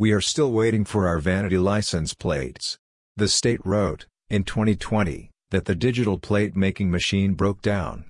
We 0.00 0.12
are 0.12 0.20
still 0.20 0.52
waiting 0.52 0.84
for 0.84 1.08
our 1.08 1.18
vanity 1.18 1.58
license 1.58 2.14
plates. 2.14 2.78
The 3.16 3.26
state 3.26 3.58
wrote, 3.64 4.06
in 4.30 4.44
2020, 4.44 5.32
that 5.50 5.64
the 5.64 5.74
digital 5.74 6.20
plate 6.20 6.54
making 6.54 6.88
machine 6.88 7.34
broke 7.34 7.62
down. 7.62 8.04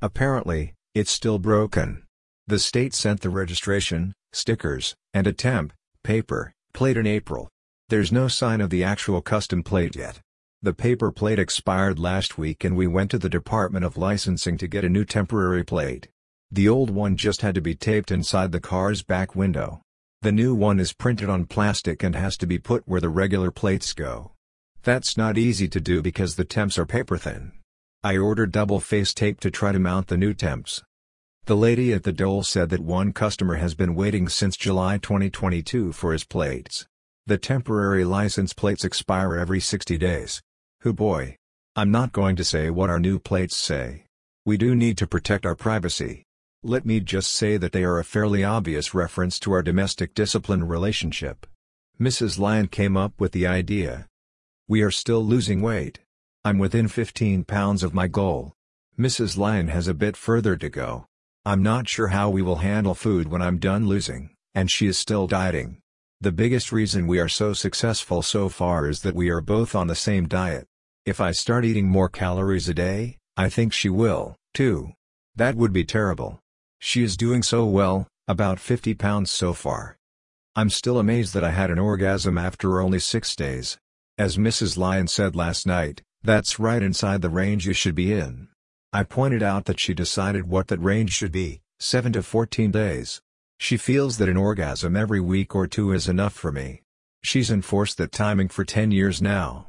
Apparently, 0.00 0.72
it's 0.94 1.10
still 1.10 1.38
broken. 1.38 2.04
The 2.46 2.58
state 2.58 2.94
sent 2.94 3.20
the 3.20 3.28
registration, 3.28 4.14
stickers, 4.32 4.94
and 5.12 5.26
a 5.26 5.34
temp, 5.34 5.74
paper, 6.02 6.54
plate 6.72 6.96
in 6.96 7.06
April. 7.06 7.50
There's 7.90 8.10
no 8.10 8.26
sign 8.26 8.62
of 8.62 8.70
the 8.70 8.82
actual 8.82 9.20
custom 9.20 9.62
plate 9.62 9.96
yet. 9.96 10.20
The 10.62 10.72
paper 10.72 11.12
plate 11.12 11.38
expired 11.38 11.98
last 11.98 12.38
week 12.38 12.64
and 12.64 12.74
we 12.74 12.86
went 12.86 13.10
to 13.10 13.18
the 13.18 13.28
Department 13.28 13.84
of 13.84 13.98
Licensing 13.98 14.56
to 14.56 14.66
get 14.66 14.82
a 14.82 14.88
new 14.88 15.04
temporary 15.04 15.62
plate. 15.62 16.08
The 16.50 16.70
old 16.70 16.88
one 16.88 17.18
just 17.18 17.42
had 17.42 17.54
to 17.54 17.60
be 17.60 17.74
taped 17.74 18.10
inside 18.10 18.50
the 18.50 18.60
car's 18.60 19.02
back 19.02 19.36
window. 19.36 19.82
The 20.24 20.32
new 20.32 20.54
one 20.54 20.80
is 20.80 20.94
printed 20.94 21.28
on 21.28 21.44
plastic 21.44 22.02
and 22.02 22.16
has 22.16 22.38
to 22.38 22.46
be 22.46 22.58
put 22.58 22.88
where 22.88 22.98
the 23.02 23.10
regular 23.10 23.50
plates 23.50 23.92
go. 23.92 24.32
That's 24.82 25.18
not 25.18 25.36
easy 25.36 25.68
to 25.68 25.82
do 25.82 26.00
because 26.00 26.36
the 26.36 26.46
temps 26.46 26.78
are 26.78 26.86
paper 26.86 27.18
thin. 27.18 27.52
I 28.02 28.16
ordered 28.16 28.50
double 28.50 28.80
face 28.80 29.12
tape 29.12 29.38
to 29.40 29.50
try 29.50 29.70
to 29.70 29.78
mount 29.78 30.06
the 30.06 30.16
new 30.16 30.32
temps. 30.32 30.82
The 31.44 31.58
lady 31.58 31.92
at 31.92 32.04
the 32.04 32.12
dole 32.14 32.42
said 32.42 32.70
that 32.70 32.80
one 32.80 33.12
customer 33.12 33.56
has 33.56 33.74
been 33.74 33.94
waiting 33.94 34.30
since 34.30 34.56
July 34.56 34.96
2022 34.96 35.92
for 35.92 36.14
his 36.14 36.24
plates. 36.24 36.86
The 37.26 37.36
temporary 37.36 38.06
license 38.06 38.54
plates 38.54 38.82
expire 38.82 39.36
every 39.36 39.60
60 39.60 39.98
days. 39.98 40.40
Who 40.80 40.94
boy. 40.94 41.36
I'm 41.76 41.90
not 41.90 42.12
going 42.12 42.36
to 42.36 42.44
say 42.44 42.70
what 42.70 42.88
our 42.88 42.98
new 42.98 43.18
plates 43.18 43.58
say. 43.58 44.06
We 44.46 44.56
do 44.56 44.74
need 44.74 44.96
to 44.96 45.06
protect 45.06 45.44
our 45.44 45.54
privacy. 45.54 46.24
Let 46.66 46.86
me 46.86 47.00
just 47.00 47.30
say 47.30 47.58
that 47.58 47.72
they 47.72 47.84
are 47.84 47.98
a 47.98 48.04
fairly 48.04 48.42
obvious 48.42 48.94
reference 48.94 49.38
to 49.40 49.52
our 49.52 49.62
domestic 49.62 50.14
discipline 50.14 50.66
relationship. 50.66 51.46
Mrs. 52.00 52.38
Lyon 52.38 52.68
came 52.68 52.96
up 52.96 53.12
with 53.20 53.32
the 53.32 53.46
idea. 53.46 54.08
We 54.66 54.80
are 54.80 54.90
still 54.90 55.22
losing 55.22 55.60
weight. 55.60 56.00
I'm 56.42 56.56
within 56.56 56.88
15 56.88 57.44
pounds 57.44 57.82
of 57.82 57.92
my 57.92 58.08
goal. 58.08 58.54
Mrs. 58.98 59.36
Lyon 59.36 59.68
has 59.68 59.88
a 59.88 59.92
bit 59.92 60.16
further 60.16 60.56
to 60.56 60.70
go. 60.70 61.04
I'm 61.44 61.62
not 61.62 61.86
sure 61.86 62.08
how 62.08 62.30
we 62.30 62.40
will 62.40 62.56
handle 62.56 62.94
food 62.94 63.28
when 63.28 63.42
I'm 63.42 63.58
done 63.58 63.86
losing, 63.86 64.30
and 64.54 64.70
she 64.70 64.86
is 64.86 64.96
still 64.96 65.26
dieting. 65.26 65.82
The 66.22 66.32
biggest 66.32 66.72
reason 66.72 67.06
we 67.06 67.18
are 67.18 67.28
so 67.28 67.52
successful 67.52 68.22
so 68.22 68.48
far 68.48 68.88
is 68.88 69.02
that 69.02 69.14
we 69.14 69.28
are 69.28 69.42
both 69.42 69.74
on 69.74 69.88
the 69.88 69.94
same 69.94 70.26
diet. 70.28 70.66
If 71.04 71.20
I 71.20 71.32
start 71.32 71.66
eating 71.66 71.90
more 71.90 72.08
calories 72.08 72.70
a 72.70 72.74
day, 72.74 73.18
I 73.36 73.50
think 73.50 73.74
she 73.74 73.90
will, 73.90 74.36
too. 74.54 74.92
That 75.36 75.56
would 75.56 75.74
be 75.74 75.84
terrible. 75.84 76.40
She 76.86 77.02
is 77.02 77.16
doing 77.16 77.42
so 77.42 77.64
well, 77.64 78.06
about 78.28 78.60
50 78.60 78.92
pounds 78.92 79.30
so 79.30 79.54
far. 79.54 79.96
I'm 80.54 80.68
still 80.68 80.98
amazed 80.98 81.32
that 81.32 81.42
I 81.42 81.50
had 81.50 81.70
an 81.70 81.78
orgasm 81.78 82.36
after 82.36 82.78
only 82.78 82.98
6 82.98 83.36
days. 83.36 83.78
As 84.18 84.36
Mrs. 84.36 84.76
Lyon 84.76 85.08
said 85.08 85.34
last 85.34 85.66
night, 85.66 86.02
that's 86.22 86.58
right 86.58 86.82
inside 86.82 87.22
the 87.22 87.30
range 87.30 87.66
you 87.66 87.72
should 87.72 87.94
be 87.94 88.12
in. 88.12 88.48
I 88.92 89.02
pointed 89.02 89.42
out 89.42 89.64
that 89.64 89.80
she 89.80 89.94
decided 89.94 90.46
what 90.46 90.68
that 90.68 90.78
range 90.78 91.12
should 91.12 91.32
be, 91.32 91.62
7 91.80 92.12
to 92.12 92.22
14 92.22 92.70
days. 92.70 93.22
She 93.58 93.78
feels 93.78 94.18
that 94.18 94.28
an 94.28 94.36
orgasm 94.36 94.94
every 94.94 95.20
week 95.20 95.54
or 95.54 95.66
two 95.66 95.90
is 95.90 96.06
enough 96.06 96.34
for 96.34 96.52
me. 96.52 96.82
She's 97.22 97.50
enforced 97.50 97.96
that 97.96 98.12
timing 98.12 98.48
for 98.48 98.62
10 98.62 98.90
years 98.90 99.22
now. 99.22 99.68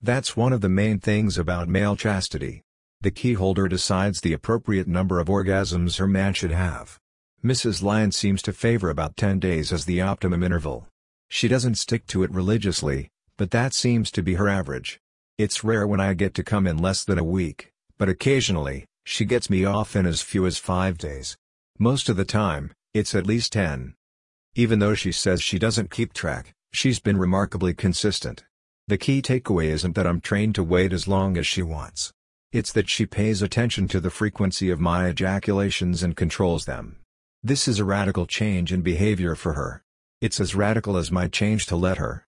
That's 0.00 0.36
one 0.36 0.52
of 0.52 0.60
the 0.60 0.68
main 0.68 0.98
things 0.98 1.38
about 1.38 1.68
male 1.68 1.94
chastity. 1.94 2.62
The 3.02 3.10
key 3.10 3.32
holder 3.32 3.66
decides 3.66 4.20
the 4.20 4.32
appropriate 4.32 4.86
number 4.86 5.18
of 5.18 5.26
orgasms 5.26 5.98
her 5.98 6.06
man 6.06 6.34
should 6.34 6.52
have. 6.52 7.00
Mrs. 7.44 7.82
Lyon 7.82 8.12
seems 8.12 8.40
to 8.42 8.52
favor 8.52 8.88
about 8.90 9.16
10 9.16 9.40
days 9.40 9.72
as 9.72 9.84
the 9.84 10.00
optimum 10.00 10.44
interval. 10.44 10.86
She 11.28 11.48
doesn't 11.48 11.78
stick 11.78 12.06
to 12.06 12.22
it 12.22 12.30
religiously, 12.30 13.10
but 13.36 13.50
that 13.50 13.74
seems 13.74 14.12
to 14.12 14.22
be 14.22 14.34
her 14.34 14.48
average. 14.48 15.00
It's 15.36 15.64
rare 15.64 15.84
when 15.84 15.98
I 15.98 16.14
get 16.14 16.32
to 16.34 16.44
come 16.44 16.64
in 16.64 16.78
less 16.78 17.02
than 17.02 17.18
a 17.18 17.24
week, 17.24 17.72
but 17.98 18.08
occasionally, 18.08 18.86
she 19.04 19.24
gets 19.24 19.50
me 19.50 19.64
off 19.64 19.96
in 19.96 20.06
as 20.06 20.22
few 20.22 20.46
as 20.46 20.58
5 20.58 20.96
days. 20.96 21.36
Most 21.80 22.08
of 22.08 22.16
the 22.16 22.24
time, 22.24 22.70
it's 22.94 23.16
at 23.16 23.26
least 23.26 23.52
10. 23.54 23.94
Even 24.54 24.78
though 24.78 24.94
she 24.94 25.10
says 25.10 25.42
she 25.42 25.58
doesn't 25.58 25.90
keep 25.90 26.12
track, 26.12 26.54
she's 26.72 27.00
been 27.00 27.16
remarkably 27.16 27.74
consistent. 27.74 28.44
The 28.86 28.98
key 28.98 29.20
takeaway 29.20 29.66
isn't 29.66 29.96
that 29.96 30.06
I'm 30.06 30.20
trained 30.20 30.54
to 30.54 30.62
wait 30.62 30.92
as 30.92 31.08
long 31.08 31.36
as 31.36 31.48
she 31.48 31.62
wants. 31.62 32.12
It's 32.52 32.70
that 32.72 32.90
she 32.90 33.06
pays 33.06 33.40
attention 33.40 33.88
to 33.88 33.98
the 33.98 34.10
frequency 34.10 34.68
of 34.68 34.78
my 34.78 35.06
ejaculations 35.08 36.02
and 36.02 36.14
controls 36.14 36.66
them. 36.66 36.98
This 37.42 37.66
is 37.66 37.78
a 37.78 37.84
radical 37.84 38.26
change 38.26 38.74
in 38.74 38.82
behavior 38.82 39.34
for 39.34 39.54
her. 39.54 39.82
It's 40.20 40.38
as 40.38 40.54
radical 40.54 40.98
as 40.98 41.10
my 41.10 41.28
change 41.28 41.64
to 41.66 41.76
let 41.76 41.96
her. 41.96 42.26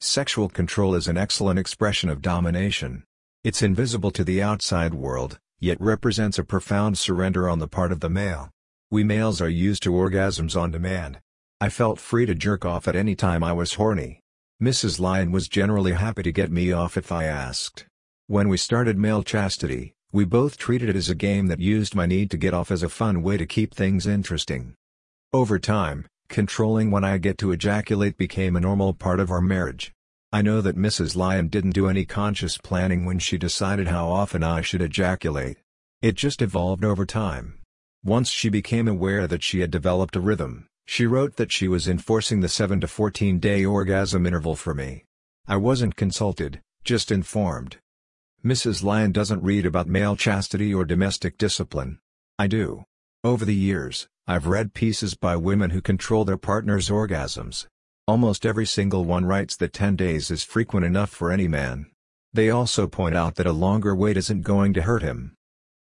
Sexual 0.00 0.48
control 0.48 0.96
is 0.96 1.06
an 1.06 1.16
excellent 1.16 1.60
expression 1.60 2.10
of 2.10 2.20
domination. 2.20 3.04
It's 3.44 3.62
invisible 3.62 4.10
to 4.10 4.24
the 4.24 4.42
outside 4.42 4.92
world, 4.92 5.38
yet 5.60 5.80
represents 5.80 6.36
a 6.36 6.42
profound 6.42 6.98
surrender 6.98 7.48
on 7.48 7.60
the 7.60 7.68
part 7.68 7.92
of 7.92 8.00
the 8.00 8.10
male. 8.10 8.50
We 8.90 9.04
males 9.04 9.40
are 9.40 9.48
used 9.48 9.84
to 9.84 9.92
orgasms 9.92 10.60
on 10.60 10.72
demand. 10.72 11.20
I 11.60 11.68
felt 11.68 12.00
free 12.00 12.26
to 12.26 12.34
jerk 12.34 12.64
off 12.64 12.88
at 12.88 12.96
any 12.96 13.14
time 13.14 13.44
I 13.44 13.52
was 13.52 13.74
horny. 13.74 14.20
Mrs. 14.60 14.98
Lyon 14.98 15.30
was 15.30 15.46
generally 15.46 15.92
happy 15.92 16.24
to 16.24 16.32
get 16.32 16.50
me 16.50 16.72
off 16.72 16.96
if 16.96 17.12
I 17.12 17.24
asked. 17.24 17.86
When 18.30 18.48
we 18.48 18.58
started 18.58 18.96
male 18.96 19.24
chastity, 19.24 19.92
we 20.12 20.24
both 20.24 20.56
treated 20.56 20.88
it 20.88 20.94
as 20.94 21.10
a 21.10 21.16
game 21.16 21.48
that 21.48 21.58
used 21.58 21.96
my 21.96 22.06
need 22.06 22.30
to 22.30 22.36
get 22.36 22.54
off 22.54 22.70
as 22.70 22.84
a 22.84 22.88
fun 22.88 23.24
way 23.24 23.36
to 23.36 23.44
keep 23.44 23.74
things 23.74 24.06
interesting. 24.06 24.74
Over 25.32 25.58
time, 25.58 26.06
controlling 26.28 26.92
when 26.92 27.02
I 27.02 27.18
get 27.18 27.38
to 27.38 27.50
ejaculate 27.50 28.16
became 28.16 28.54
a 28.54 28.60
normal 28.60 28.94
part 28.94 29.18
of 29.18 29.32
our 29.32 29.40
marriage. 29.40 29.90
I 30.32 30.42
know 30.42 30.60
that 30.60 30.78
Mrs. 30.78 31.16
Lyon 31.16 31.48
didn't 31.48 31.72
do 31.72 31.88
any 31.88 32.04
conscious 32.04 32.56
planning 32.56 33.04
when 33.04 33.18
she 33.18 33.36
decided 33.36 33.88
how 33.88 34.08
often 34.08 34.44
I 34.44 34.60
should 34.60 34.80
ejaculate. 34.80 35.58
It 36.00 36.14
just 36.14 36.40
evolved 36.40 36.84
over 36.84 37.04
time. 37.04 37.58
Once 38.04 38.30
she 38.30 38.48
became 38.48 38.86
aware 38.86 39.26
that 39.26 39.42
she 39.42 39.58
had 39.58 39.72
developed 39.72 40.14
a 40.14 40.20
rhythm, 40.20 40.68
she 40.86 41.04
wrote 41.04 41.34
that 41.34 41.50
she 41.50 41.66
was 41.66 41.88
enforcing 41.88 42.42
the 42.42 42.48
7 42.48 42.80
to 42.82 42.86
14 42.86 43.40
day 43.40 43.64
orgasm 43.64 44.24
interval 44.24 44.54
for 44.54 44.72
me. 44.72 45.02
I 45.48 45.56
wasn't 45.56 45.96
consulted, 45.96 46.60
just 46.84 47.10
informed. 47.10 47.78
Mrs. 48.42 48.82
Lyon 48.82 49.12
doesn't 49.12 49.42
read 49.42 49.66
about 49.66 49.86
male 49.86 50.16
chastity 50.16 50.72
or 50.72 50.86
domestic 50.86 51.36
discipline. 51.36 51.98
I 52.38 52.46
do. 52.46 52.84
Over 53.22 53.44
the 53.44 53.54
years, 53.54 54.08
I've 54.26 54.46
read 54.46 54.72
pieces 54.72 55.14
by 55.14 55.36
women 55.36 55.70
who 55.70 55.82
control 55.82 56.24
their 56.24 56.38
partner's 56.38 56.88
orgasms. 56.88 57.66
Almost 58.08 58.46
every 58.46 58.64
single 58.64 59.04
one 59.04 59.26
writes 59.26 59.56
that 59.56 59.74
10 59.74 59.94
days 59.94 60.30
is 60.30 60.42
frequent 60.42 60.86
enough 60.86 61.10
for 61.10 61.30
any 61.30 61.48
man. 61.48 61.90
They 62.32 62.48
also 62.48 62.86
point 62.86 63.14
out 63.14 63.34
that 63.34 63.46
a 63.46 63.52
longer 63.52 63.94
wait 63.94 64.16
isn't 64.16 64.40
going 64.40 64.72
to 64.72 64.82
hurt 64.82 65.02
him. 65.02 65.34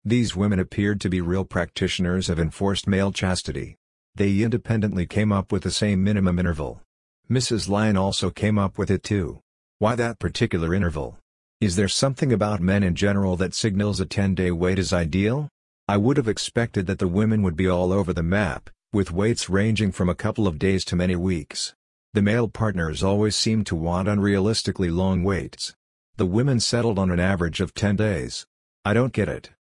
These 0.04 0.36
women 0.36 0.60
appeared 0.60 1.00
to 1.02 1.10
be 1.10 1.22
real 1.22 1.46
practitioners 1.46 2.30
of 2.30 2.38
enforced 2.38 2.86
male 2.86 3.14
chastity. 3.14 3.78
They 4.16 4.42
independently 4.42 5.06
came 5.06 5.32
up 5.32 5.54
with 5.54 5.64
the 5.64 5.72
same 5.72 6.04
minimum 6.04 6.38
interval. 6.38 6.82
Mrs. 7.30 7.70
Lyon 7.70 7.96
also 7.96 8.30
came 8.30 8.60
up 8.60 8.78
with 8.78 8.92
it 8.92 9.04
too. 9.04 9.40
Why 9.80 9.96
that 9.96 10.20
particular 10.20 10.76
interval? 10.76 11.18
Is 11.62 11.76
there 11.76 11.88
something 11.88 12.34
about 12.34 12.60
men 12.60 12.82
in 12.82 12.96
general 12.96 13.36
that 13.36 13.54
signals 13.54 14.02
a 14.02 14.06
10-day 14.08 14.50
wait 14.50 14.80
is 14.80 14.92
ideal? 14.92 15.48
I 15.88 15.96
would 15.96 16.18
have 16.18 16.28
expected 16.28 16.88
that 16.88 16.98
the 16.98 17.08
women 17.08 17.44
would 17.44 17.56
be 17.56 17.68
all 17.68 17.94
over 17.94 18.14
the 18.14 18.24
map, 18.24 18.72
with 18.92 19.12
waits 19.12 19.48
ranging 19.48 19.92
from 19.92 20.10
a 20.10 20.16
couple 20.16 20.48
of 20.48 20.58
days 20.58 20.84
to 20.86 20.96
many 20.96 21.16
weeks. 21.16 21.76
The 22.16 22.24
male 22.24 22.48
partners 22.48 23.04
always 23.04 23.36
seem 23.36 23.64
to 23.66 23.76
want 23.76 24.08
unrealistically 24.08 24.92
long 24.92 25.24
waits. 25.24 25.76
The 26.18 26.26
women 26.26 26.60
settled 26.60 26.98
on 26.98 27.12
an 27.12 27.20
average 27.20 27.62
of 27.62 27.76
10 27.76 27.96
days. 27.96 28.48
I 28.84 28.96
don't 28.96 29.14
get 29.14 29.30
it. 29.30 29.52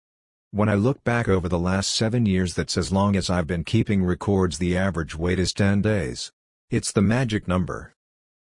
When 0.52 0.70
I 0.70 0.76
look 0.76 1.04
back 1.04 1.28
over 1.28 1.50
the 1.50 1.58
last 1.58 1.94
7 1.94 2.24
years 2.24 2.54
that's 2.54 2.78
as 2.78 2.90
long 2.90 3.14
as 3.14 3.28
I've 3.28 3.46
been 3.46 3.62
keeping 3.62 4.02
records 4.02 4.56
the 4.56 4.74
average 4.74 5.14
wait 5.16 5.38
is 5.38 5.52
10 5.52 5.82
days. 5.82 6.32
It's 6.70 6.92
the 6.92 7.02
magic 7.02 7.46
number. 7.46 7.92